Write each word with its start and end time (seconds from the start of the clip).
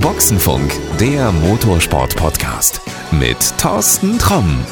Boxenfunk, 0.00 0.70
der 0.98 1.32
Motorsport-Podcast 1.32 2.80
mit 3.10 3.38
Thorsten 3.58 4.18
Tromm. 4.18 4.64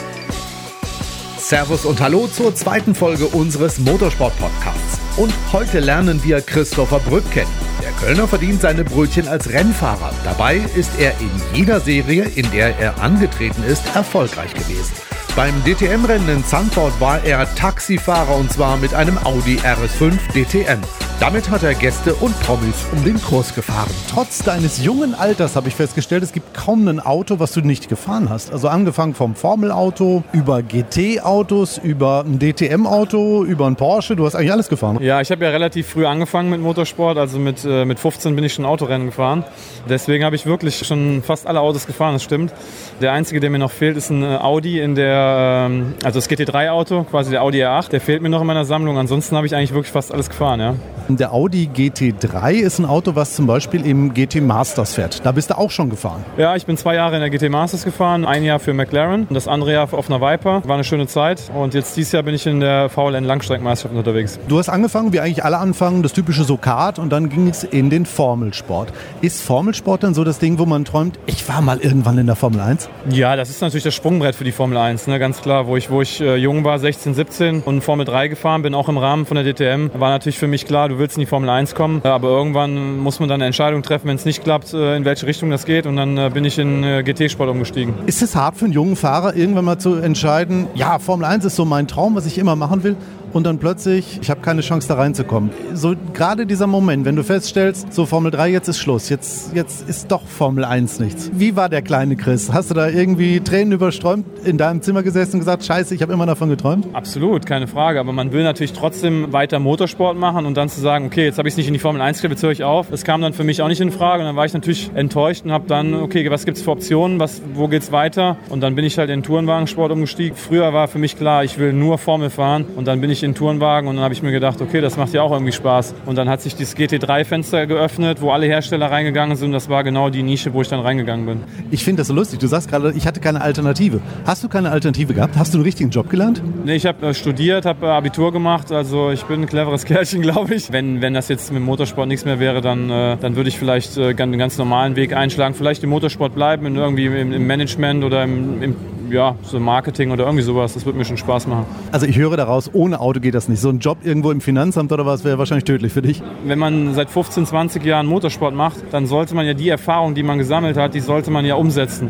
Servus 1.38 1.86
und 1.86 2.00
Hallo 2.00 2.26
zur 2.26 2.54
zweiten 2.54 2.94
Folge 2.94 3.26
unseres 3.26 3.78
Motorsport-Podcasts. 3.78 4.98
Und 5.16 5.32
heute 5.52 5.80
lernen 5.80 6.22
wir 6.22 6.42
Christopher 6.42 6.98
Brück 7.00 7.30
kennen. 7.30 7.50
Der 7.82 7.92
Kölner 7.92 8.28
verdient 8.28 8.60
seine 8.60 8.84
Brötchen 8.84 9.26
als 9.26 9.48
Rennfahrer. 9.48 10.12
Dabei 10.24 10.58
ist 10.74 10.90
er 10.98 11.12
in 11.20 11.30
jeder 11.54 11.80
Serie, 11.80 12.24
in 12.24 12.50
der 12.50 12.78
er 12.78 13.00
angetreten 13.00 13.62
ist, 13.64 13.84
erfolgreich 13.94 14.52
gewesen. 14.52 14.92
Beim 15.34 15.54
DTM-Rennen 15.64 16.28
in 16.28 16.44
Zandvoort 16.44 17.00
war 17.00 17.24
er 17.24 17.54
Taxifahrer 17.54 18.36
und 18.36 18.52
zwar 18.52 18.76
mit 18.76 18.92
einem 18.92 19.16
Audi 19.18 19.56
RS5 19.58 20.18
DTM. 20.34 20.80
Damit 21.20 21.50
hat 21.50 21.64
er 21.64 21.74
Gäste 21.74 22.14
und 22.14 22.38
Promis 22.42 22.86
um 22.92 23.02
den 23.02 23.20
Kurs 23.20 23.52
gefahren. 23.52 23.90
Trotz 24.08 24.44
deines 24.44 24.84
jungen 24.84 25.16
Alters 25.16 25.56
habe 25.56 25.66
ich 25.66 25.74
festgestellt, 25.74 26.22
es 26.22 26.32
gibt 26.32 26.54
kaum 26.54 26.86
ein 26.86 27.00
Auto, 27.00 27.40
was 27.40 27.50
du 27.52 27.60
nicht 27.60 27.88
gefahren 27.88 28.30
hast. 28.30 28.52
Also 28.52 28.68
angefangen 28.68 29.14
vom 29.14 29.34
Formelauto, 29.34 30.22
über 30.32 30.62
GT-Autos, 30.62 31.78
über 31.78 32.24
ein 32.24 32.38
DTM-Auto, 32.38 33.42
über 33.42 33.66
ein 33.66 33.74
Porsche. 33.74 34.14
Du 34.14 34.26
hast 34.26 34.36
eigentlich 34.36 34.52
alles 34.52 34.68
gefahren. 34.68 35.02
Ja, 35.02 35.20
ich 35.20 35.32
habe 35.32 35.44
ja 35.44 35.50
relativ 35.50 35.88
früh 35.88 36.06
angefangen 36.06 36.50
mit 36.50 36.60
Motorsport. 36.60 37.18
Also 37.18 37.40
mit, 37.40 37.64
äh, 37.64 37.84
mit 37.84 37.98
15 37.98 38.36
bin 38.36 38.44
ich 38.44 38.54
schon 38.54 38.64
Autorennen 38.64 39.08
gefahren. 39.08 39.42
Deswegen 39.88 40.24
habe 40.24 40.36
ich 40.36 40.46
wirklich 40.46 40.86
schon 40.86 41.24
fast 41.24 41.48
alle 41.48 41.58
Autos 41.58 41.88
gefahren, 41.88 42.12
das 42.12 42.22
stimmt. 42.22 42.52
Der 43.00 43.10
einzige, 43.10 43.40
der 43.40 43.50
mir 43.50 43.58
noch 43.58 43.72
fehlt, 43.72 43.96
ist 43.96 44.10
ein 44.10 44.22
äh, 44.22 44.36
Audi 44.36 44.78
in 44.80 44.94
der, 44.94 45.66
ähm, 45.68 45.94
also 46.04 46.20
das 46.20 46.30
GT3-Auto, 46.30 47.02
quasi 47.10 47.32
der 47.32 47.42
Audi 47.42 47.64
R8. 47.64 47.88
Der 47.90 48.00
fehlt 48.00 48.22
mir 48.22 48.28
noch 48.28 48.40
in 48.40 48.46
meiner 48.46 48.64
Sammlung. 48.64 48.98
Ansonsten 48.98 49.36
habe 49.36 49.48
ich 49.48 49.56
eigentlich 49.56 49.74
wirklich 49.74 49.90
fast 49.90 50.14
alles 50.14 50.28
gefahren, 50.28 50.60
ja. 50.60 50.74
Der 51.10 51.32
Audi 51.32 51.70
GT3 51.74 52.52
ist 52.52 52.78
ein 52.78 52.84
Auto, 52.84 53.14
was 53.14 53.34
zum 53.34 53.46
Beispiel 53.46 53.86
im 53.86 54.12
GT 54.12 54.42
Masters 54.42 54.94
fährt. 54.94 55.24
Da 55.24 55.32
bist 55.32 55.48
du 55.48 55.56
auch 55.56 55.70
schon 55.70 55.88
gefahren. 55.88 56.22
Ja, 56.36 56.54
ich 56.54 56.66
bin 56.66 56.76
zwei 56.76 56.96
Jahre 56.96 57.14
in 57.16 57.22
der 57.22 57.30
GT 57.30 57.50
Masters 57.50 57.84
gefahren, 57.84 58.26
ein 58.26 58.44
Jahr 58.44 58.58
für 58.58 58.74
McLaren 58.74 59.26
und 59.26 59.34
das 59.34 59.48
andere 59.48 59.72
Jahr 59.72 59.88
auf 59.90 60.10
einer 60.10 60.20
Viper. 60.20 60.62
War 60.66 60.74
eine 60.74 60.84
schöne 60.84 61.06
Zeit 61.06 61.50
und 61.54 61.72
jetzt 61.72 61.96
dieses 61.96 62.12
Jahr 62.12 62.22
bin 62.22 62.34
ich 62.34 62.46
in 62.46 62.60
der 62.60 62.90
VLN 62.90 63.24
Langstreckenmeisterschaft 63.24 63.96
unterwegs. 63.96 64.38
Du 64.48 64.58
hast 64.58 64.68
angefangen, 64.68 65.14
wie 65.14 65.20
eigentlich 65.20 65.44
alle 65.44 65.56
anfangen, 65.56 66.02
das 66.02 66.12
typische 66.12 66.44
Sokat 66.44 66.98
und 66.98 67.10
dann 67.10 67.30
ging 67.30 67.48
es 67.48 67.64
in 67.64 67.88
den 67.88 68.04
Formelsport. 68.04 68.92
Ist 69.22 69.42
Formelsport 69.42 70.02
dann 70.02 70.12
so 70.12 70.24
das 70.24 70.38
Ding, 70.38 70.58
wo 70.58 70.66
man 70.66 70.84
träumt, 70.84 71.18
ich 71.24 71.48
war 71.48 71.62
mal 71.62 71.78
irgendwann 71.78 72.18
in 72.18 72.26
der 72.26 72.36
Formel 72.36 72.60
1? 72.60 72.90
Ja, 73.08 73.34
das 73.34 73.48
ist 73.48 73.62
natürlich 73.62 73.84
das 73.84 73.94
Sprungbrett 73.94 74.34
für 74.34 74.44
die 74.44 74.52
Formel 74.52 74.76
1, 74.76 75.06
ne? 75.06 75.18
ganz 75.18 75.40
klar. 75.40 75.66
Wo 75.66 75.76
ich, 75.78 75.90
wo 75.90 76.02
ich 76.02 76.20
äh, 76.20 76.36
jung 76.36 76.64
war, 76.64 76.78
16, 76.78 77.14
17 77.14 77.62
und 77.62 77.80
Formel 77.80 78.04
3 78.04 78.28
gefahren 78.28 78.60
bin, 78.60 78.74
auch 78.74 78.90
im 78.90 78.98
Rahmen 78.98 79.24
von 79.24 79.42
der 79.42 79.44
DTM, 79.54 79.88
war 79.98 80.10
natürlich 80.10 80.38
für 80.38 80.48
mich 80.48 80.66
klar, 80.66 80.90
du 80.90 80.97
willst 80.98 81.16
in 81.16 81.20
die 81.20 81.26
Formel 81.26 81.48
1 81.48 81.74
kommen. 81.74 82.00
Aber 82.04 82.28
irgendwann 82.28 82.98
muss 82.98 83.20
man 83.20 83.28
dann 83.28 83.36
eine 83.36 83.46
Entscheidung 83.46 83.82
treffen, 83.82 84.08
wenn 84.08 84.16
es 84.16 84.24
nicht 84.24 84.42
klappt, 84.42 84.74
äh, 84.74 84.96
in 84.96 85.04
welche 85.04 85.26
Richtung 85.26 85.50
das 85.50 85.64
geht. 85.64 85.86
Und 85.86 85.96
dann 85.96 86.16
äh, 86.16 86.30
bin 86.32 86.44
ich 86.44 86.58
in 86.58 86.84
äh, 86.84 87.02
GT-Sport 87.02 87.50
umgestiegen. 87.50 87.94
Ist 88.06 88.22
es 88.22 88.34
hart 88.36 88.56
für 88.56 88.64
einen 88.64 88.74
jungen 88.74 88.96
Fahrer, 88.96 89.36
irgendwann 89.36 89.64
mal 89.64 89.78
zu 89.78 89.94
entscheiden, 89.94 90.66
ja, 90.74 90.98
Formel 90.98 91.26
1 91.26 91.44
ist 91.44 91.56
so 91.56 91.64
mein 91.64 91.88
Traum, 91.88 92.14
was 92.14 92.26
ich 92.26 92.38
immer 92.38 92.56
machen 92.56 92.82
will? 92.82 92.96
und 93.32 93.44
dann 93.44 93.58
plötzlich, 93.58 94.18
ich 94.22 94.30
habe 94.30 94.40
keine 94.40 94.60
Chance 94.62 94.88
da 94.88 94.94
reinzukommen. 94.94 95.50
So 95.74 95.94
gerade 96.12 96.46
dieser 96.46 96.66
Moment, 96.66 97.04
wenn 97.04 97.16
du 97.16 97.24
feststellst, 97.24 97.92
so 97.92 98.06
Formel 98.06 98.30
3, 98.30 98.50
jetzt 98.50 98.68
ist 98.68 98.78
Schluss, 98.78 99.08
jetzt, 99.08 99.54
jetzt 99.54 99.88
ist 99.88 100.10
doch 100.10 100.26
Formel 100.26 100.64
1 100.64 101.00
nichts. 101.00 101.30
Wie 101.34 101.56
war 101.56 101.68
der 101.68 101.82
kleine 101.82 102.16
Chris? 102.16 102.52
Hast 102.52 102.70
du 102.70 102.74
da 102.74 102.88
irgendwie 102.88 103.40
Tränen 103.40 103.72
überströmt 103.72 104.26
in 104.44 104.58
deinem 104.58 104.82
Zimmer 104.82 105.02
gesessen 105.02 105.34
und 105.34 105.40
gesagt, 105.40 105.64
scheiße, 105.64 105.94
ich 105.94 106.02
habe 106.02 106.12
immer 106.12 106.26
davon 106.26 106.48
geträumt? 106.48 106.86
Absolut, 106.92 107.46
keine 107.46 107.66
Frage. 107.66 108.00
Aber 108.00 108.12
man 108.12 108.32
will 108.32 108.44
natürlich 108.44 108.72
trotzdem 108.72 109.32
weiter 109.32 109.58
Motorsport 109.58 110.16
machen 110.16 110.46
und 110.46 110.56
dann 110.56 110.68
zu 110.68 110.80
sagen, 110.80 110.87
okay, 110.88 111.24
jetzt 111.24 111.38
habe 111.38 111.48
ich 111.48 111.54
es 111.54 111.58
nicht 111.58 111.68
in 111.68 111.72
die 111.72 111.78
Formel 111.78 112.00
1 112.00 112.18
gekriegt, 112.18 112.32
jetzt 112.38 112.42
höre 112.42 112.50
ich 112.50 112.64
auf. 112.64 112.90
Das 112.90 113.04
kam 113.04 113.20
dann 113.20 113.32
für 113.32 113.44
mich 113.44 113.62
auch 113.62 113.68
nicht 113.68 113.80
in 113.80 113.90
Frage 113.90 114.22
und 114.22 114.26
dann 114.26 114.36
war 114.36 114.44
ich 114.44 114.52
natürlich 114.52 114.90
enttäuscht 114.94 115.44
und 115.44 115.52
habe 115.52 115.66
dann, 115.68 115.94
okay, 115.94 116.28
was 116.30 116.44
gibt 116.44 116.56
es 116.56 116.62
für 116.62 116.70
Optionen, 116.70 117.18
was, 117.18 117.42
wo 117.54 117.68
es 117.68 117.92
weiter? 117.92 118.36
Und 118.48 118.60
dann 118.60 118.74
bin 118.74 118.84
ich 118.84 118.98
halt 118.98 119.10
in 119.10 119.20
den 119.20 119.24
Tourenwagensport 119.24 119.92
umgestiegen. 119.92 120.36
Früher 120.36 120.72
war 120.72 120.88
für 120.88 120.98
mich 120.98 121.16
klar, 121.16 121.44
ich 121.44 121.58
will 121.58 121.72
nur 121.72 121.98
Formel 121.98 122.30
fahren 122.30 122.64
und 122.76 122.86
dann 122.86 123.00
bin 123.00 123.10
ich 123.10 123.22
in 123.22 123.34
Tourenwagen 123.34 123.88
und 123.88 123.96
dann 123.96 124.04
habe 124.04 124.14
ich 124.14 124.22
mir 124.22 124.32
gedacht, 124.32 124.60
okay, 124.60 124.80
das 124.80 124.96
macht 124.96 125.12
ja 125.12 125.22
auch 125.22 125.32
irgendwie 125.32 125.52
Spaß. 125.52 125.94
Und 126.06 126.16
dann 126.16 126.28
hat 126.28 126.40
sich 126.40 126.56
dieses 126.56 126.76
GT3-Fenster 126.76 127.66
geöffnet, 127.66 128.20
wo 128.20 128.30
alle 128.30 128.46
Hersteller 128.46 128.90
reingegangen 128.90 129.36
sind. 129.36 129.52
Das 129.52 129.68
war 129.68 129.84
genau 129.84 130.10
die 130.10 130.22
Nische, 130.22 130.52
wo 130.54 130.62
ich 130.62 130.68
dann 130.68 130.80
reingegangen 130.80 131.26
bin. 131.26 131.40
Ich 131.70 131.84
finde 131.84 132.00
das 132.00 132.08
so 132.08 132.14
lustig. 132.14 132.38
Du 132.38 132.46
sagst 132.46 132.68
gerade, 132.68 132.92
ich 132.96 133.06
hatte 133.06 133.20
keine 133.20 133.40
Alternative. 133.40 134.00
Hast 134.26 134.42
du 134.44 134.48
keine 134.48 134.70
Alternative 134.70 135.14
gehabt? 135.14 135.36
Hast 135.36 135.54
du 135.54 135.58
einen 135.58 135.64
richtigen 135.64 135.90
Job 135.90 136.08
gelernt? 136.10 136.42
Nee, 136.64 136.76
ich 136.76 136.86
habe 136.86 137.08
äh, 137.08 137.14
studiert, 137.14 137.66
habe 137.66 137.86
äh, 137.86 137.90
Abitur 137.90 138.32
gemacht. 138.32 138.72
Also 138.72 139.10
ich 139.10 139.24
bin 139.24 139.42
ein 139.42 139.46
cleveres 139.46 139.84
Kerlchen, 139.86 140.22
glaube 140.22 140.54
ich. 140.54 140.72
Wenn, 140.78 141.02
wenn 141.02 141.12
das 141.12 141.26
jetzt 141.26 141.52
mit 141.52 141.60
Motorsport 141.60 142.06
nichts 142.06 142.24
mehr 142.24 142.38
wäre, 142.38 142.60
dann, 142.60 142.88
äh, 142.88 143.16
dann 143.16 143.34
würde 143.34 143.48
ich 143.48 143.58
vielleicht 143.58 143.96
äh, 143.96 144.14
einen 144.16 144.38
ganz 144.38 144.58
normalen 144.58 144.94
Weg 144.94 145.12
einschlagen. 145.12 145.56
Vielleicht 145.56 145.82
im 145.82 145.90
Motorsport 145.90 146.36
bleiben, 146.36 146.76
irgendwie 146.76 147.06
im, 147.06 147.32
im 147.32 147.46
Management 147.48 148.04
oder 148.04 148.22
im, 148.22 148.62
im 148.62 148.76
ja, 149.10 149.34
so 149.42 149.58
Marketing 149.58 150.10
oder 150.10 150.24
irgendwie 150.24 150.42
sowas. 150.42 150.74
Das 150.74 150.84
würde 150.86 150.98
mir 150.98 151.04
schon 151.04 151.16
Spaß 151.16 151.46
machen. 151.46 151.66
Also 151.92 152.06
ich 152.06 152.16
höre 152.16 152.36
daraus, 152.36 152.70
ohne 152.72 153.00
Auto 153.00 153.20
geht 153.20 153.34
das 153.34 153.48
nicht. 153.48 153.60
So 153.60 153.70
ein 153.70 153.78
Job 153.78 153.98
irgendwo 154.04 154.30
im 154.30 154.40
Finanzamt 154.40 154.92
oder 154.92 155.06
was 155.06 155.24
wäre 155.24 155.38
wahrscheinlich 155.38 155.64
tödlich 155.64 155.92
für 155.92 156.02
dich. 156.02 156.22
Wenn 156.44 156.58
man 156.58 156.94
seit 156.94 157.10
15, 157.10 157.46
20 157.46 157.84
Jahren 157.84 158.06
Motorsport 158.06 158.54
macht, 158.54 158.76
dann 158.92 159.06
sollte 159.06 159.34
man 159.34 159.46
ja 159.46 159.54
die 159.54 159.68
Erfahrung, 159.68 160.14
die 160.14 160.22
man 160.22 160.38
gesammelt 160.38 160.76
hat, 160.76 160.94
die 160.94 161.00
sollte 161.00 161.30
man 161.30 161.44
ja 161.44 161.54
umsetzen. 161.54 162.08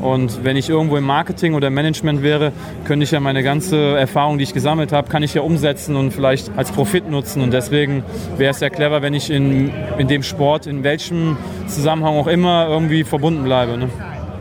Und 0.00 0.44
wenn 0.44 0.56
ich 0.56 0.68
irgendwo 0.68 0.98
im 0.98 1.04
Marketing 1.04 1.54
oder 1.54 1.68
im 1.68 1.74
Management 1.74 2.22
wäre, 2.22 2.52
könnte 2.84 3.04
ich 3.04 3.10
ja 3.10 3.20
meine 3.20 3.42
ganze 3.42 3.96
Erfahrung, 3.96 4.36
die 4.36 4.44
ich 4.44 4.52
gesammelt 4.52 4.92
habe, 4.92 5.08
kann 5.08 5.22
ich 5.22 5.32
ja 5.32 5.40
umsetzen 5.40 5.96
und 5.96 6.12
vielleicht 6.12 6.50
als 6.56 6.72
Profit 6.72 7.10
nutzen. 7.10 7.40
Und 7.42 7.52
deswegen 7.52 8.02
wäre 8.36 8.50
es 8.50 8.60
ja 8.60 8.68
clever, 8.68 9.00
wenn 9.00 9.14
ich 9.14 9.30
in, 9.30 9.70
in 9.96 10.08
dem 10.08 10.22
Sport, 10.22 10.66
in 10.66 10.84
welchem 10.84 11.38
Zusammenhang 11.68 12.16
auch 12.16 12.26
immer, 12.26 12.66
irgendwie 12.68 13.04
verbunden 13.04 13.44
bleibe. 13.44 13.78
Ne? 13.78 13.88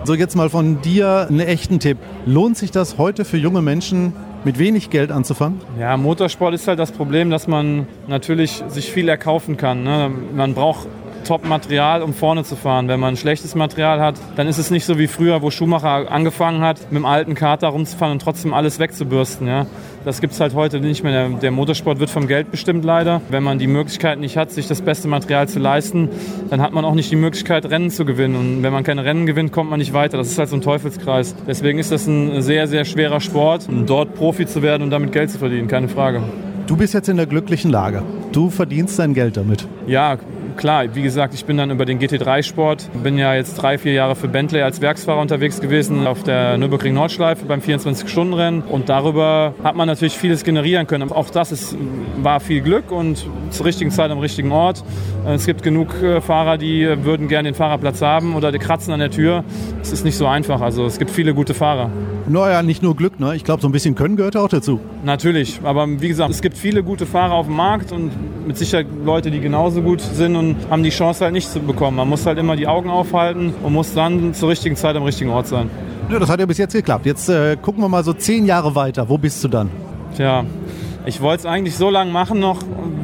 So, 0.05 0.15
jetzt 0.15 0.35
mal 0.35 0.49
von 0.49 0.81
dir 0.81 1.27
einen 1.29 1.39
echten 1.39 1.79
Tipp. 1.79 1.97
Lohnt 2.25 2.57
sich 2.57 2.71
das 2.71 2.97
heute 2.97 3.23
für 3.23 3.37
junge 3.37 3.61
Menschen, 3.61 4.11
mit 4.43 4.59
wenig 4.59 4.89
Geld 4.89 5.13
anzufangen? 5.13 5.61
Ja, 5.79 5.95
Motorsport 5.95 6.53
ist 6.53 6.67
halt 6.67 6.77
das 6.77 6.91
Problem, 6.91 7.29
dass 7.29 7.47
man 7.47 7.87
natürlich 8.07 8.61
sich 8.67 8.91
viel 8.91 9.07
erkaufen 9.07 9.55
kann. 9.55 9.83
Ne? 9.83 10.11
Man 10.35 10.55
braucht 10.55 10.89
Top-Material, 11.23 12.01
um 12.01 12.13
vorne 12.13 12.43
zu 12.43 12.55
fahren. 12.55 12.87
Wenn 12.87 12.99
man 12.99 13.17
schlechtes 13.17 13.55
Material 13.55 13.99
hat, 13.99 14.15
dann 14.35 14.47
ist 14.47 14.57
es 14.57 14.71
nicht 14.71 14.85
so 14.85 14.99
wie 14.99 15.07
früher, 15.07 15.41
wo 15.41 15.51
Schumacher 15.51 16.11
angefangen 16.11 16.61
hat, 16.61 16.91
mit 16.91 16.99
dem 16.99 17.05
alten 17.05 17.35
Kater 17.35 17.67
rumzufahren 17.69 18.13
und 18.13 18.21
trotzdem 18.21 18.53
alles 18.53 18.79
wegzubürsten. 18.79 19.47
Ja. 19.47 19.65
Das 20.05 20.19
gibt 20.19 20.33
es 20.33 20.39
halt 20.39 20.53
heute 20.53 20.81
nicht 20.81 21.03
mehr. 21.03 21.29
Der 21.29 21.51
Motorsport 21.51 21.99
wird 21.99 22.09
vom 22.09 22.27
Geld 22.27 22.51
bestimmt 22.51 22.83
leider. 22.83 23.21
Wenn 23.29 23.43
man 23.43 23.57
die 23.57 23.67
Möglichkeit 23.67 24.19
nicht 24.19 24.35
hat, 24.35 24.51
sich 24.51 24.67
das 24.67 24.81
beste 24.81 25.07
Material 25.07 25.47
zu 25.47 25.59
leisten, 25.59 26.09
dann 26.49 26.61
hat 26.61 26.73
man 26.73 26.83
auch 26.83 26.93
nicht 26.93 27.09
die 27.09 27.15
Möglichkeit, 27.15 27.69
Rennen 27.69 27.89
zu 27.89 28.03
gewinnen. 28.03 28.35
Und 28.35 28.63
wenn 28.63 28.73
man 28.73 28.83
keine 28.83 29.05
Rennen 29.05 29.25
gewinnt, 29.25 29.51
kommt 29.51 29.69
man 29.69 29.79
nicht 29.79 29.93
weiter. 29.93 30.17
Das 30.17 30.27
ist 30.27 30.37
halt 30.37 30.49
so 30.49 30.57
ein 30.57 30.61
Teufelskreis. 30.61 31.35
Deswegen 31.47 31.79
ist 31.79 31.91
das 31.91 32.05
ein 32.07 32.41
sehr, 32.41 32.67
sehr 32.67 32.83
schwerer 32.83 33.21
Sport, 33.21 33.69
um 33.69 33.85
dort 33.85 34.15
Profi 34.15 34.45
zu 34.45 34.61
werden 34.61 34.83
und 34.83 34.89
damit 34.89 35.13
Geld 35.13 35.31
zu 35.31 35.37
verdienen, 35.37 35.67
keine 35.67 35.87
Frage. 35.87 36.21
Du 36.67 36.77
bist 36.77 36.93
jetzt 36.93 37.09
in 37.09 37.17
der 37.17 37.25
glücklichen 37.25 37.71
Lage. 37.71 38.03
Du 38.31 38.49
verdienst 38.49 38.97
dein 38.97 39.13
Geld 39.13 39.37
damit. 39.37 39.67
Ja, 39.85 40.17
klar, 40.53 40.85
wie 40.95 41.01
gesagt, 41.01 41.33
ich 41.33 41.45
bin 41.45 41.57
dann 41.57 41.71
über 41.71 41.85
den 41.85 41.99
GT3-Sport, 41.99 42.89
bin 43.03 43.17
ja 43.17 43.35
jetzt 43.35 43.55
drei, 43.55 43.77
vier 43.77 43.93
Jahre 43.93 44.15
für 44.15 44.27
Bentley 44.27 44.61
als 44.61 44.81
Werksfahrer 44.81 45.19
unterwegs 45.19 45.59
gewesen 45.61 46.07
auf 46.07 46.23
der 46.23 46.57
Nürburgring 46.57 46.93
Nordschleife 46.93 47.45
beim 47.45 47.59
24-Stunden-Rennen 47.59 48.61
und 48.61 48.89
darüber 48.89 49.53
hat 49.63 49.75
man 49.75 49.87
natürlich 49.87 50.17
vieles 50.17 50.43
generieren 50.43 50.87
können. 50.87 51.11
Auch 51.11 51.29
das 51.29 51.51
ist, 51.51 51.75
war 52.21 52.39
viel 52.39 52.61
Glück 52.61 52.91
und 52.91 53.25
zur 53.49 53.65
richtigen 53.65 53.91
Zeit 53.91 54.11
am 54.11 54.19
richtigen 54.19 54.51
Ort. 54.51 54.83
Es 55.25 55.45
gibt 55.45 55.63
genug 55.63 56.01
äh, 56.01 56.21
Fahrer, 56.21 56.57
die 56.57 56.87
würden 57.03 57.27
gerne 57.27 57.49
den 57.49 57.55
Fahrerplatz 57.55 58.01
haben 58.01 58.35
oder 58.35 58.51
die 58.51 58.59
kratzen 58.59 58.93
an 58.93 58.99
der 58.99 59.11
Tür. 59.11 59.43
Es 59.81 59.91
ist 59.91 60.05
nicht 60.05 60.17
so 60.17 60.27
einfach, 60.27 60.61
also 60.61 60.85
es 60.85 60.99
gibt 60.99 61.11
viele 61.11 61.33
gute 61.33 61.53
Fahrer. 61.53 61.89
Naja, 62.27 62.63
nicht 62.63 62.81
nur 62.81 62.95
Glück, 62.95 63.19
ne? 63.19 63.35
ich 63.35 63.43
glaube, 63.43 63.61
so 63.61 63.67
ein 63.67 63.71
bisschen 63.71 63.95
Können 63.95 64.15
gehört 64.15 64.37
auch 64.37 64.47
dazu. 64.47 64.79
Natürlich, 65.03 65.59
aber 65.63 65.87
wie 65.99 66.07
gesagt, 66.07 66.31
es 66.31 66.41
gibt 66.41 66.57
viele 66.57 66.81
gute 66.81 67.05
Fahrer 67.05 67.33
auf 67.33 67.47
dem 67.47 67.55
Markt 67.55 67.91
und 67.91 68.11
mit 68.47 68.57
Sicherheit 68.57 68.87
Leute, 69.03 69.29
die 69.29 69.41
genauso 69.41 69.81
gut 69.81 69.99
sind 69.99 70.35
und 70.35 70.55
haben 70.69 70.83
die 70.83 70.89
Chance 70.89 71.25
halt 71.25 71.33
nicht 71.33 71.49
zu 71.49 71.59
bekommen. 71.59 71.97
Man 71.97 72.07
muss 72.07 72.25
halt 72.25 72.37
immer 72.37 72.55
die 72.55 72.67
Augen 72.67 72.89
aufhalten 72.89 73.53
und 73.61 73.73
muss 73.73 73.93
dann 73.93 74.33
zur 74.33 74.49
richtigen 74.49 74.75
Zeit 74.75 74.95
am 74.95 75.03
richtigen 75.03 75.31
Ort 75.31 75.47
sein. 75.47 75.69
Ja, 76.09 76.19
das 76.19 76.29
hat 76.29 76.39
ja 76.39 76.45
bis 76.45 76.57
jetzt 76.57 76.73
geklappt. 76.73 77.05
Jetzt 77.05 77.29
äh, 77.29 77.57
gucken 77.61 77.81
wir 77.81 77.89
mal 77.89 78.03
so 78.03 78.13
zehn 78.13 78.45
Jahre 78.45 78.75
weiter. 78.75 79.09
Wo 79.09 79.17
bist 79.17 79.43
du 79.43 79.47
dann? 79.47 79.69
Tja, 80.15 80.45
ich 81.05 81.21
wollte 81.21 81.41
es 81.41 81.45
eigentlich 81.45 81.75
so 81.75 81.89
lange 81.89 82.11
machen 82.11 82.39
noch, 82.39 82.59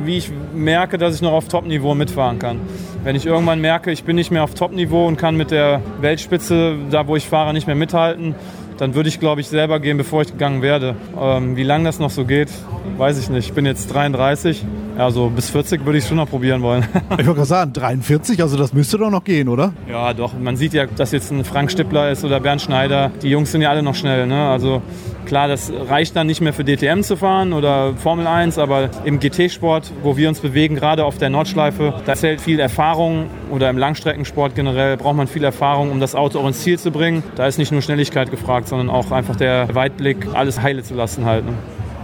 wie 0.06 0.18
ich 0.18 0.32
merke, 0.54 0.98
dass 0.98 1.16
ich 1.16 1.22
noch 1.22 1.34
auf 1.34 1.48
Top-Niveau 1.48 1.96
mitfahren 1.96 2.40
kann. 2.40 2.60
Wenn 3.04 3.16
ich 3.16 3.26
irgendwann 3.26 3.62
merke, 3.62 3.92
ich 3.92 4.04
bin 4.04 4.16
nicht 4.16 4.32
mehr 4.32 4.44
auf 4.44 4.54
Top-Niveau 4.54 5.08
und 5.08 5.18
kann 5.18 5.36
mit 5.36 5.52
der 5.52 5.82
Weltspitze, 6.02 6.76
da 6.92 7.08
wo 7.08 7.16
ich 7.16 7.28
fahre, 7.28 7.54
nicht 7.54 7.68
mehr 7.68 7.76
mithalten, 7.76 8.36
dann 8.80 8.96
würde 8.96 9.10
ich, 9.10 9.20
glaube 9.20 9.42
ich, 9.42 9.48
selber 9.48 9.80
gehen, 9.80 9.98
bevor 9.98 10.22
ich 10.22 10.32
gegangen 10.32 10.62
werde. 10.62 10.96
Ähm, 11.20 11.58
wie 11.58 11.64
lange 11.64 11.84
das 11.84 12.00
noch 12.00 12.10
so 12.10 12.26
geht, 12.26 12.50
weiß 12.98 13.20
ich 13.20 13.30
nicht. 13.30 13.48
Ich 13.48 13.54
bin 13.54 13.66
jetzt 13.66 13.94
33. 13.94 14.66
Also 14.98 15.30
bis 15.30 15.50
40 15.50 15.86
würde 15.86 15.98
ich 15.98 16.04
es 16.04 16.08
schon 16.10 16.18
noch 16.18 16.30
probieren 16.30 16.62
wollen. 16.62 16.86
ich 17.04 17.10
wollte 17.10 17.24
gerade 17.24 17.46
sagen, 17.46 17.74
43, 17.74 18.42
also 18.42 18.58
das 18.58 18.74
müsste 18.74 18.98
doch 18.98 19.10
noch 19.10 19.24
gehen, 19.24 19.48
oder? 19.48 19.74
Ja, 19.90 20.14
doch. 20.14 20.34
Man 20.38 20.58
sieht 20.58 20.74
ja, 20.74 20.86
dass 20.88 21.12
jetzt 21.12 21.32
ein 21.32 21.44
Frank 21.46 21.72
Stippler 21.72 22.12
ist 22.12 22.26
oder 22.26 22.40
Bernd 22.40 22.62
Schneider. 22.62 23.12
Die 23.22 23.30
Jungs 23.30 23.52
sind 23.52 23.62
ja 23.62 23.70
alle 23.70 23.84
noch 23.84 23.96
schnell. 23.96 24.28
Ne? 24.28 24.50
Also 24.50 24.82
klar, 25.26 25.48
das 25.48 25.72
reicht 25.90 26.16
dann 26.16 26.28
nicht 26.28 26.42
mehr 26.42 26.54
für 26.54 26.64
DTM 26.64 27.02
zu 27.02 27.16
fahren 27.16 27.54
oder 27.54 27.94
Formel 27.94 28.28
1, 28.28 28.58
aber 28.58 28.90
im 29.06 29.20
GT-Sport, 29.20 29.92
wo 30.04 30.18
wir 30.18 30.28
uns 30.28 30.40
bewegen, 30.40 30.76
gerade 30.76 31.06
auf 31.06 31.18
der 31.18 31.30
Nordschleife, 31.30 31.94
da 32.06 32.16
zählt 32.16 32.42
viel 32.42 32.60
Erfahrung 32.60 33.28
oder 33.52 33.70
im 33.70 33.78
Langstreckensport 33.78 34.56
generell 34.56 34.98
braucht 34.98 35.16
man 35.16 35.28
viel 35.28 35.44
Erfahrung, 35.44 35.92
um 35.92 36.00
das 36.00 36.16
Auto 36.16 36.40
auch 36.40 36.48
ins 36.48 36.62
Ziel 36.62 36.80
zu 36.80 36.92
bringen. 36.92 37.24
Da 37.36 37.48
ist 37.48 37.58
nicht 37.58 37.72
nur 37.72 37.82
Schnelligkeit 37.82 38.32
gefragt, 38.32 38.68
sondern 38.70 38.90
auch 38.90 39.12
einfach 39.12 39.36
der 39.36 39.74
Weitblick, 39.76 40.28
alles 40.34 40.62
heile 40.62 40.84
zu 40.84 40.94
lassen 40.94 41.26
halt. 41.26 41.46
Ne? 41.46 41.54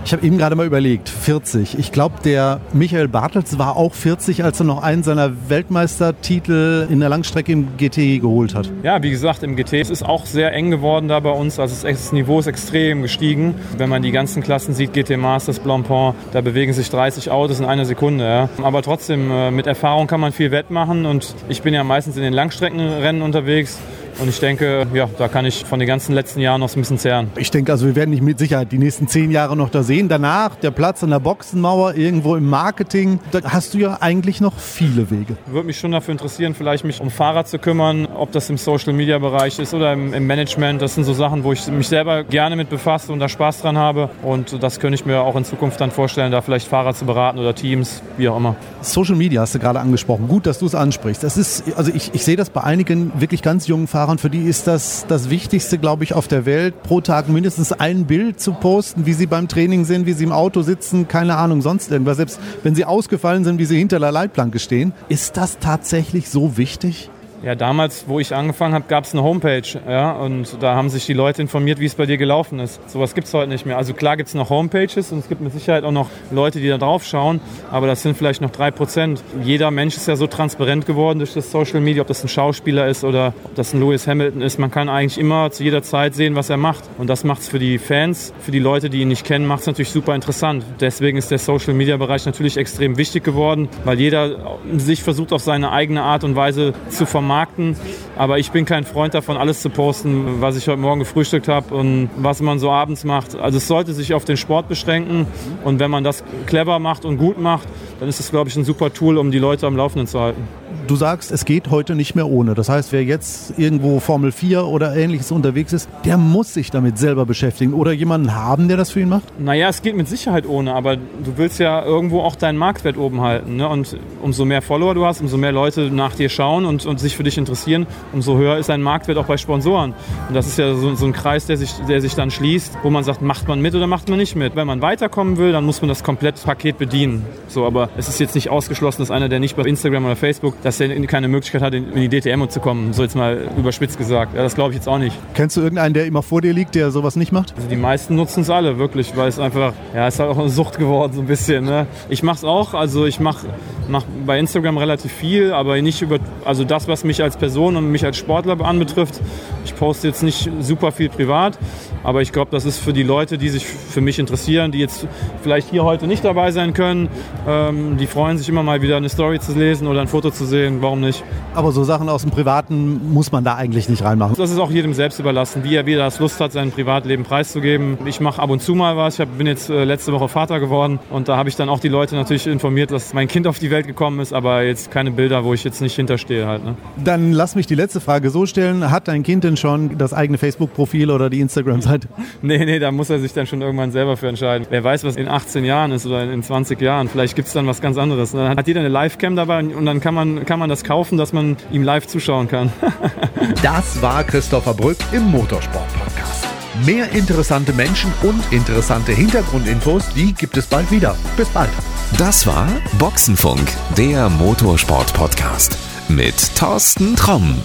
Ich 0.05 0.13
habe 0.13 0.23
eben 0.23 0.37
gerade 0.37 0.55
mal 0.55 0.67
überlegt, 0.67 1.09
40. 1.09 1.79
Ich 1.79 1.91
glaube, 1.91 2.17
der 2.23 2.61
Michael 2.73 3.07
Bartels 3.07 3.57
war 3.57 3.75
auch 3.75 3.95
40, 3.95 4.43
als 4.43 4.59
er 4.59 4.65
noch 4.67 4.83
einen 4.83 5.01
seiner 5.01 5.49
Weltmeistertitel 5.49 6.85
in 6.91 6.99
der 6.99 7.09
Langstrecke 7.09 7.51
im 7.51 7.75
GT 7.75 8.21
geholt 8.21 8.53
hat. 8.53 8.69
Ja, 8.83 9.01
wie 9.01 9.09
gesagt, 9.09 9.41
im 9.41 9.55
GT 9.55 9.81
es 9.81 9.89
ist 9.89 10.03
auch 10.03 10.27
sehr 10.27 10.53
eng 10.53 10.69
geworden 10.69 11.07
da 11.07 11.19
bei 11.19 11.31
uns. 11.31 11.57
Also 11.57 11.87
das 11.87 12.11
Niveau 12.11 12.39
ist 12.39 12.45
extrem 12.45 13.01
gestiegen. 13.01 13.55
Wenn 13.79 13.89
man 13.89 14.03
die 14.03 14.11
ganzen 14.11 14.43
Klassen 14.43 14.75
sieht, 14.75 14.93
GT 14.93 15.17
Masters, 15.17 15.57
Blancpain, 15.57 16.13
da 16.33 16.41
bewegen 16.41 16.73
sich 16.73 16.87
30 16.91 17.31
Autos 17.31 17.59
in 17.59 17.65
einer 17.65 17.85
Sekunde. 17.85 18.25
Ja. 18.25 18.49
Aber 18.61 18.83
trotzdem, 18.83 19.31
äh, 19.31 19.49
mit 19.49 19.65
Erfahrung 19.65 20.05
kann 20.05 20.19
man 20.19 20.33
viel 20.33 20.51
wettmachen 20.51 21.07
und 21.07 21.33
ich 21.49 21.63
bin 21.63 21.73
ja 21.73 21.83
meistens 21.83 22.15
in 22.15 22.21
den 22.21 22.33
Langstreckenrennen 22.33 23.23
unterwegs. 23.23 23.79
Und 24.17 24.29
ich 24.29 24.39
denke, 24.39 24.87
ja, 24.93 25.09
da 25.17 25.27
kann 25.27 25.45
ich 25.45 25.65
von 25.65 25.79
den 25.79 25.87
ganzen 25.87 26.13
letzten 26.13 26.39
Jahren 26.39 26.61
noch 26.61 26.73
ein 26.73 26.79
bisschen 26.79 26.97
zehren. 26.97 27.31
Ich 27.35 27.51
denke, 27.51 27.71
also 27.71 27.85
wir 27.85 27.95
werden 27.95 28.11
dich 28.11 28.21
mit 28.21 28.39
Sicherheit 28.39 28.71
die 28.71 28.77
nächsten 28.77 29.07
zehn 29.09 29.29
Jahre 29.29 29.57
noch 29.57 29.69
da 29.69 29.83
sehen. 29.83 30.07
Danach 30.07 30.55
der 30.55 30.71
Platz 30.71 31.03
an 31.03 31.09
der 31.09 31.19
Boxenmauer, 31.19 31.95
irgendwo 31.95 32.35
im 32.35 32.49
Marketing. 32.49 33.19
Da 33.31 33.41
hast 33.43 33.73
du 33.73 33.79
ja 33.79 33.97
eigentlich 33.99 34.39
noch 34.39 34.57
viele 34.57 35.11
Wege. 35.11 35.35
Würde 35.47 35.67
mich 35.67 35.77
schon 35.77 35.91
dafür 35.91 36.13
interessieren, 36.13 36.55
vielleicht 36.55 36.85
mich 36.85 37.01
um 37.01 37.09
Fahrer 37.09 37.43
zu 37.45 37.59
kümmern, 37.59 38.07
ob 38.15 38.31
das 38.31 38.49
im 38.49 38.57
Social-Media-Bereich 38.57 39.59
ist 39.59 39.73
oder 39.73 39.91
im, 39.91 40.13
im, 40.13 40.25
Management. 40.25 40.81
Das 40.81 40.95
sind 40.95 41.03
so 41.03 41.13
Sachen, 41.13 41.43
wo 41.43 41.51
ich 41.51 41.67
mich 41.67 41.89
selber 41.89 42.23
gerne 42.23 42.55
mit 42.55 42.69
befasse 42.69 43.11
und 43.11 43.19
da 43.19 43.27
Spaß 43.27 43.61
dran 43.61 43.77
habe. 43.77 44.09
Und 44.23 44.63
das 44.63 44.79
könnte 44.79 44.95
ich 44.95 45.05
mir 45.05 45.21
auch 45.21 45.35
in 45.35 45.43
Zukunft 45.43 45.81
dann 45.81 45.91
vorstellen, 45.91 46.31
da 46.31 46.41
vielleicht 46.41 46.67
Fahrer 46.67 46.93
zu 46.93 47.05
beraten 47.05 47.37
oder 47.37 47.53
Teams, 47.53 48.01
wie 48.17 48.29
auch 48.29 48.37
immer. 48.37 48.55
Social 48.81 49.15
Media 49.15 49.41
hast 49.41 49.55
du 49.55 49.59
gerade 49.59 49.79
angesprochen. 49.79 50.27
Gut, 50.29 50.45
dass 50.45 50.59
du 50.59 50.65
es 50.65 50.75
ansprichst. 50.75 51.21
Das 51.21 51.37
ist, 51.37 51.63
also 51.75 51.91
ich, 51.93 52.13
ich 52.13 52.23
sehe 52.23 52.37
das 52.37 52.49
bei 52.49 52.61
einigen 52.61 53.11
wirklich 53.19 53.41
ganz 53.41 53.67
jungen 53.67 53.87
Fahrern 53.87 54.04
Fahrern, 54.05 54.19
für 54.19 54.29
die 54.29 54.43
ist 54.43 54.67
das 54.67 55.07
das 55.07 55.31
Wichtigste, 55.31 55.79
glaube 55.79 56.03
ich, 56.03 56.13
auf 56.13 56.27
der 56.27 56.45
Welt, 56.45 56.83
pro 56.83 57.01
Tag 57.01 57.27
mindestens 57.27 57.71
ein 57.71 58.05
Bild 58.05 58.39
zu 58.39 58.53
posten, 58.53 59.07
wie 59.07 59.13
sie 59.13 59.25
beim 59.25 59.47
Training 59.47 59.83
sind, 59.83 60.05
wie 60.05 60.13
sie 60.13 60.25
im 60.25 60.31
Auto 60.31 60.61
sitzen, 60.61 61.07
keine 61.07 61.37
Ahnung, 61.37 61.63
sonst 61.63 61.91
irgendwas. 61.91 62.17
Selbst 62.17 62.39
wenn 62.61 62.75
sie 62.75 62.85
ausgefallen 62.85 63.43
sind, 63.43 63.57
wie 63.57 63.65
sie 63.65 63.79
hinter 63.79 63.97
der 63.99 64.11
Leitplanke 64.11 64.59
stehen. 64.59 64.93
Ist 65.09 65.37
das 65.37 65.57
tatsächlich 65.57 66.29
so 66.29 66.55
wichtig? 66.55 67.09
Ja, 67.45 67.53
damals, 67.53 68.05
wo 68.07 68.19
ich 68.19 68.33
angefangen 68.33 68.73
habe, 68.73 68.85
gab 68.87 69.03
es 69.03 69.13
eine 69.13 69.21
Homepage. 69.21 69.61
Ja, 69.87 70.13
und 70.13 70.63
da 70.63 70.73
haben 70.73 70.89
sich 70.89 71.05
die 71.05 71.13
Leute 71.13 71.43
informiert, 71.43 71.79
wie 71.79 71.85
es 71.85 71.93
bei 71.93 72.07
dir 72.07 72.17
gelaufen 72.17 72.57
ist. 72.57 72.81
Sowas 72.89 73.13
gibt 73.13 73.27
es 73.27 73.33
heute 73.35 73.49
nicht 73.49 73.67
mehr. 73.67 73.77
Also 73.77 73.93
klar 73.93 74.17
gibt 74.17 74.29
es 74.29 74.33
noch 74.33 74.49
Homepages 74.49 75.11
und 75.11 75.19
es 75.19 75.29
gibt 75.29 75.41
mit 75.41 75.53
Sicherheit 75.53 75.83
auch 75.83 75.91
noch 75.91 76.09
Leute, 76.31 76.59
die 76.59 76.67
da 76.67 76.79
drauf 76.79 77.05
schauen. 77.05 77.39
Aber 77.69 77.85
das 77.85 78.01
sind 78.01 78.17
vielleicht 78.17 78.41
noch 78.41 78.49
drei 78.49 78.71
Prozent. 78.71 79.23
Jeder 79.43 79.69
Mensch 79.69 79.95
ist 79.95 80.07
ja 80.07 80.15
so 80.15 80.25
transparent 80.25 80.87
geworden 80.87 81.19
durch 81.19 81.35
das 81.35 81.51
Social 81.51 81.81
Media, 81.81 82.01
ob 82.01 82.07
das 82.07 82.23
ein 82.23 82.29
Schauspieler 82.29 82.87
ist 82.87 83.03
oder 83.03 83.35
ob 83.43 83.53
das 83.53 83.75
ein 83.75 83.79
Lewis 83.79 84.07
Hamilton 84.07 84.41
ist. 84.41 84.57
Man 84.57 84.71
kann 84.71 84.89
eigentlich 84.89 85.19
immer 85.19 85.51
zu 85.51 85.63
jeder 85.63 85.83
Zeit 85.83 86.15
sehen, 86.15 86.33
was 86.33 86.49
er 86.49 86.57
macht. 86.57 86.85
Und 86.97 87.11
das 87.11 87.23
macht 87.23 87.41
es 87.41 87.47
für 87.47 87.59
die 87.59 87.77
Fans, 87.77 88.33
für 88.39 88.49
die 88.49 88.57
Leute, 88.57 88.89
die 88.89 89.01
ihn 89.01 89.09
nicht 89.09 89.23
kennen, 89.23 89.45
macht 89.45 89.61
es 89.61 89.67
natürlich 89.67 89.91
super 89.91 90.15
interessant. 90.15 90.65
Deswegen 90.79 91.15
ist 91.15 91.29
der 91.29 91.37
Social 91.37 91.75
Media 91.75 91.95
Bereich 91.97 92.25
natürlich 92.25 92.57
extrem 92.57 92.97
wichtig 92.97 93.23
geworden, 93.23 93.69
weil 93.83 93.99
jeder 93.99 94.57
sich 94.77 95.03
versucht, 95.03 95.31
auf 95.31 95.43
seine 95.43 95.71
eigene 95.71 96.01
Art 96.01 96.23
und 96.23 96.35
Weise 96.35 96.73
zu 96.89 97.05
vermarkten 97.05 97.34
vermarkten. 97.35 97.75
Aber 98.15 98.39
ich 98.39 98.51
bin 98.51 98.65
kein 98.65 98.85
Freund 98.85 99.13
davon, 99.13 99.37
alles 99.37 99.61
zu 99.61 99.69
posten, 99.69 100.41
was 100.41 100.55
ich 100.55 100.67
heute 100.67 100.79
Morgen 100.79 100.99
gefrühstückt 100.99 101.47
habe 101.47 101.75
und 101.75 102.09
was 102.17 102.41
man 102.41 102.59
so 102.59 102.71
abends 102.71 103.03
macht. 103.03 103.35
Also 103.35 103.57
es 103.57 103.67
sollte 103.67 103.93
sich 103.93 104.13
auf 104.13 104.25
den 104.25 104.37
Sport 104.37 104.67
beschränken. 104.69 105.27
Und 105.63 105.79
wenn 105.79 105.91
man 105.91 106.03
das 106.03 106.23
clever 106.45 106.79
macht 106.79 107.05
und 107.05 107.17
gut 107.17 107.39
macht, 107.39 107.67
dann 107.99 108.07
ist 108.07 108.19
es, 108.19 108.31
glaube 108.31 108.49
ich, 108.49 108.55
ein 108.55 108.63
super 108.63 108.93
Tool, 108.93 109.17
um 109.17 109.31
die 109.31 109.39
Leute 109.39 109.67
am 109.67 109.75
Laufenden 109.75 110.07
zu 110.07 110.19
halten. 110.19 110.47
Du 110.87 110.95
sagst, 110.95 111.31
es 111.31 111.45
geht 111.45 111.71
heute 111.71 111.95
nicht 111.95 112.15
mehr 112.15 112.27
ohne. 112.27 112.53
Das 112.53 112.69
heißt, 112.69 112.91
wer 112.91 113.03
jetzt 113.03 113.57
irgendwo 113.57 113.99
Formel 113.99 114.31
4 114.31 114.65
oder 114.65 114.95
ähnliches 114.95 115.31
unterwegs 115.31 115.73
ist, 115.73 115.89
der 116.05 116.17
muss 116.17 116.53
sich 116.53 116.69
damit 116.69 116.97
selber 116.97 117.25
beschäftigen 117.25 117.73
oder 117.73 117.91
jemanden 117.91 118.35
haben, 118.35 118.67
der 118.67 118.77
das 118.77 118.91
für 118.91 118.99
ihn 118.99 119.09
macht? 119.09 119.23
Naja, 119.39 119.69
es 119.69 119.81
geht 119.81 119.95
mit 119.95 120.07
Sicherheit 120.07 120.45
ohne, 120.47 120.73
aber 120.73 120.97
du 120.97 121.37
willst 121.37 121.59
ja 121.59 121.83
irgendwo 121.83 122.21
auch 122.21 122.35
deinen 122.35 122.57
Marktwert 122.57 122.97
oben 122.97 123.21
halten. 123.21 123.55
Ne? 123.55 123.67
Und 123.67 123.97
umso 124.21 124.45
mehr 124.45 124.61
Follower 124.61 124.93
du 124.93 125.05
hast, 125.05 125.21
umso 125.21 125.37
mehr 125.37 125.51
Leute 125.51 125.89
nach 125.91 126.13
dir 126.15 126.29
schauen 126.29 126.65
und, 126.65 126.85
und 126.85 126.99
sich 126.99 127.15
für 127.15 127.23
dich 127.23 127.37
interessieren, 127.37 127.87
umso 128.13 128.37
höher 128.37 128.57
ist 128.57 128.69
dein 128.69 128.81
Marktwert 128.81 129.17
auch 129.17 129.25
bei 129.25 129.37
Sponsoren. 129.37 129.93
Und 130.27 130.35
das 130.35 130.47
ist 130.47 130.57
ja 130.57 130.75
so, 130.75 130.93
so 130.95 131.05
ein 131.05 131.13
Kreis, 131.13 131.47
der 131.47 131.57
sich, 131.57 131.73
der 131.87 132.01
sich 132.01 132.13
dann 132.15 132.29
schließt, 132.31 132.77
wo 132.83 132.89
man 132.89 133.03
sagt, 133.03 133.21
macht 133.21 133.47
man 133.47 133.61
mit 133.61 133.73
oder 133.75 133.87
macht 133.87 134.09
man 134.09 134.19
nicht 134.19 134.35
mit. 134.35 134.55
Wenn 134.55 134.67
man 134.67 134.81
weiterkommen 134.81 135.37
will, 135.37 135.51
dann 135.51 135.65
muss 135.65 135.81
man 135.81 135.89
das 135.89 136.03
komplette 136.03 136.43
Paket 136.43 136.77
bedienen. 136.77 137.25
So, 137.47 137.65
aber 137.65 137.89
es 137.97 138.07
ist 138.07 138.19
jetzt 138.19 138.35
nicht 138.35 138.49
ausgeschlossen, 138.49 139.01
dass 139.01 139.11
einer, 139.11 139.29
der 139.29 139.39
nicht 139.39 139.55
bei 139.55 139.63
Instagram 139.63 140.05
oder 140.05 140.15
Facebook, 140.15 140.61
dass 140.65 140.79
er 140.79 140.89
keine 141.05 141.27
Möglichkeit 141.27 141.61
hat, 141.61 141.75
in 141.75 141.93
die 141.93 142.09
DTM 142.09 142.49
zu 142.49 142.59
kommen, 142.59 142.91
so 142.91 143.03
jetzt 143.03 143.15
mal 143.15 143.47
überspitzt 143.55 143.99
gesagt. 143.99 144.33
Ja, 144.33 144.41
das 144.41 144.55
glaube 144.55 144.71
ich 144.71 144.77
jetzt 144.77 144.87
auch 144.87 144.97
nicht. 144.97 145.15
Kennst 145.35 145.55
du 145.57 145.61
irgendeinen, 145.61 145.93
der 145.93 146.07
immer 146.07 146.23
vor 146.23 146.41
dir 146.41 146.53
liegt, 146.53 146.73
der 146.73 146.89
sowas 146.89 147.15
nicht 147.15 147.31
macht? 147.31 147.53
Also 147.55 147.69
die 147.69 147.75
meisten 147.75 148.15
nutzen 148.15 148.41
es 148.41 148.49
alle, 148.49 148.79
wirklich, 148.79 149.15
weil 149.15 149.27
es 149.27 149.37
einfach, 149.37 149.73
ja, 149.93 150.07
es 150.07 150.15
ist 150.15 150.19
halt 150.21 150.31
auch 150.31 150.39
eine 150.39 150.49
Sucht 150.49 150.79
geworden, 150.79 151.13
so 151.13 151.21
ein 151.21 151.27
bisschen. 151.27 151.65
Ne? 151.65 151.85
Ich 152.09 152.23
mache 152.23 152.37
es 152.37 152.43
auch, 152.43 152.73
also 152.73 153.05
ich 153.05 153.19
mache 153.19 153.45
mach 153.87 154.03
bei 154.25 154.39
Instagram 154.39 154.77
relativ 154.77 155.11
viel, 155.11 155.51
aber 155.53 155.81
nicht 155.81 156.01
über, 156.01 156.19
also 156.43 156.63
das, 156.63 156.87
was 156.87 157.03
mich 157.03 157.21
als 157.21 157.37
Person 157.37 157.75
und 157.75 157.91
mich 157.91 158.05
als 158.05 158.17
Sportler 158.17 158.59
anbetrifft. 158.61 159.21
Ich 159.63 159.75
poste 159.75 160.07
jetzt 160.07 160.23
nicht 160.23 160.49
super 160.59 160.91
viel 160.91 161.09
privat, 161.09 161.57
aber 162.03 162.21
ich 162.21 162.31
glaube, 162.31 162.51
das 162.51 162.65
ist 162.65 162.79
für 162.79 162.93
die 162.93 163.03
Leute, 163.03 163.37
die 163.37 163.49
sich 163.49 163.65
für 163.65 164.01
mich 164.01 164.19
interessieren, 164.19 164.71
die 164.71 164.79
jetzt 164.79 165.07
vielleicht 165.41 165.69
hier 165.69 165.83
heute 165.83 166.07
nicht 166.07 166.23
dabei 166.23 166.51
sein 166.51 166.73
können, 166.73 167.09
ähm, 167.47 167.97
die 167.97 168.07
freuen 168.07 168.37
sich 168.37 168.49
immer 168.49 168.63
mal 168.63 168.81
wieder 168.81 168.97
eine 168.97 169.09
Story 169.09 169.39
zu 169.39 169.53
lesen 169.53 169.87
oder 169.87 170.01
ein 170.01 170.07
Foto 170.07 170.31
zu 170.31 170.45
sehen. 170.45 170.54
Warum 170.55 171.01
nicht? 171.01 171.23
Aber 171.53 171.71
so 171.71 171.83
Sachen 171.83 172.09
aus 172.09 172.21
dem 172.21 172.31
Privaten 172.31 173.13
muss 173.13 173.31
man 173.31 173.43
da 173.43 173.55
eigentlich 173.55 173.89
nicht 173.89 174.03
reinmachen. 174.03 174.35
Das 174.37 174.51
ist 174.51 174.59
auch 174.59 174.71
jedem 174.71 174.93
selbst 174.93 175.19
überlassen, 175.19 175.63
wie 175.63 175.75
er, 175.75 175.85
wie 175.85 175.93
er 175.93 175.99
das 175.99 176.19
Lust 176.19 176.39
hat, 176.39 176.51
sein 176.51 176.71
Privatleben 176.71 177.23
preiszugeben. 177.23 177.97
Ich 178.05 178.19
mache 178.19 178.41
ab 178.41 178.49
und 178.49 178.61
zu 178.61 178.75
mal 178.75 178.97
was. 178.97 179.19
Ich 179.19 179.27
bin 179.27 179.47
jetzt 179.47 179.69
äh, 179.69 179.83
letzte 179.83 180.13
Woche 180.13 180.27
Vater 180.27 180.59
geworden 180.59 180.99
und 181.09 181.27
da 181.27 181.37
habe 181.37 181.49
ich 181.49 181.55
dann 181.55 181.69
auch 181.69 181.79
die 181.79 181.89
Leute 181.89 182.15
natürlich 182.15 182.47
informiert, 182.47 182.91
dass 182.91 183.13
mein 183.13 183.27
Kind 183.27 183.47
auf 183.47 183.59
die 183.59 183.71
Welt 183.71 183.87
gekommen 183.87 184.19
ist, 184.19 184.33
aber 184.33 184.63
jetzt 184.63 184.91
keine 184.91 185.11
Bilder, 185.11 185.43
wo 185.43 185.53
ich 185.53 185.63
jetzt 185.63 185.81
nicht 185.81 185.95
hinterstehe 185.95 186.47
halt. 186.47 186.63
Ne? 186.63 186.75
Dann 187.03 187.31
lass 187.31 187.55
mich 187.55 187.67
die 187.67 187.75
letzte 187.75 187.99
Frage 187.99 188.29
so 188.29 188.45
stellen. 188.45 188.91
Hat 188.91 189.07
dein 189.07 189.23
Kind 189.23 189.43
denn 189.43 189.57
schon 189.57 189.97
das 189.97 190.13
eigene 190.13 190.37
Facebook-Profil 190.37 191.11
oder 191.11 191.29
die 191.29 191.41
Instagram-Seite? 191.41 192.07
nee, 192.41 192.63
nee, 192.63 192.79
da 192.79 192.91
muss 192.91 193.09
er 193.09 193.19
sich 193.19 193.33
dann 193.33 193.47
schon 193.47 193.61
irgendwann 193.61 193.91
selber 193.91 194.17
für 194.17 194.27
entscheiden. 194.27 194.67
Wer 194.69 194.83
weiß, 194.83 195.03
was 195.03 195.15
in 195.15 195.27
18 195.27 195.65
Jahren 195.65 195.91
ist 195.91 196.05
oder 196.05 196.23
in 196.31 196.43
20 196.43 196.79
Jahren. 196.81 197.09
Vielleicht 197.09 197.35
gibt 197.35 197.47
es 197.47 197.53
dann 197.53 197.67
was 197.67 197.81
ganz 197.81 197.97
anderes. 197.97 198.31
Dann 198.31 198.57
hat 198.57 198.67
jeder 198.67 198.81
eine 198.81 198.89
Livecam 198.89 199.35
dabei 199.35 199.59
und 199.59 199.85
dann 199.85 199.99
kann 199.99 200.13
man, 200.13 200.44
kann 200.45 200.59
man 200.59 200.69
das 200.69 200.83
kaufen, 200.83 201.17
dass 201.17 201.33
man 201.33 201.57
ihm 201.71 201.83
live 201.83 202.07
zuschauen 202.07 202.47
kann. 202.47 202.71
das 203.63 204.01
war 204.01 204.23
Christopher 204.23 204.73
Brück 204.73 204.97
im 205.11 205.29
Motorsport-Podcast. 205.31 206.45
Mehr 206.85 207.11
interessante 207.11 207.73
Menschen 207.73 208.11
und 208.23 208.41
interessante 208.51 209.13
Hintergrundinfos, 209.13 210.09
die 210.13 210.33
gibt 210.33 210.57
es 210.57 210.67
bald 210.67 210.91
wieder. 210.91 211.15
Bis 211.37 211.47
bald. 211.49 211.69
Das 212.17 212.45
war 212.45 212.67
Boxenfunk, 212.99 213.65
der 213.97 214.29
Motorsport-Podcast 214.29 215.77
mit 216.09 216.55
Thorsten 216.55 217.15
Tromm. 217.15 217.61